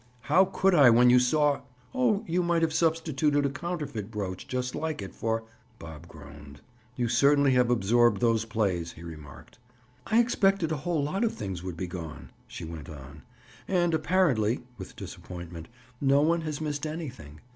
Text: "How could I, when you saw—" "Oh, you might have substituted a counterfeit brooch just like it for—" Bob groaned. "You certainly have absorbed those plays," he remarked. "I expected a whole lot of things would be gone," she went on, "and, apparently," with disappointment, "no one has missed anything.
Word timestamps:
"How 0.21 0.45
could 0.45 0.73
I, 0.73 0.89
when 0.89 1.11
you 1.11 1.19
saw—" 1.19 1.61
"Oh, 1.93 2.23
you 2.27 2.41
might 2.41 2.63
have 2.63 2.73
substituted 2.73 3.45
a 3.45 3.51
counterfeit 3.51 4.09
brooch 4.09 4.47
just 4.47 4.73
like 4.73 4.99
it 4.99 5.13
for—" 5.13 5.43
Bob 5.77 6.07
groaned. 6.07 6.61
"You 6.95 7.07
certainly 7.07 7.51
have 7.51 7.69
absorbed 7.69 8.19
those 8.19 8.43
plays," 8.43 8.93
he 8.93 9.03
remarked. 9.03 9.59
"I 10.07 10.19
expected 10.19 10.71
a 10.71 10.77
whole 10.77 11.03
lot 11.03 11.23
of 11.23 11.33
things 11.35 11.61
would 11.61 11.77
be 11.77 11.85
gone," 11.85 12.31
she 12.47 12.65
went 12.65 12.89
on, 12.89 13.21
"and, 13.67 13.93
apparently," 13.93 14.63
with 14.79 14.95
disappointment, 14.95 15.67
"no 16.01 16.21
one 16.23 16.41
has 16.41 16.59
missed 16.61 16.87
anything. 16.87 17.39